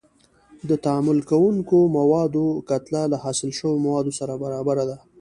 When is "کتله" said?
2.69-3.01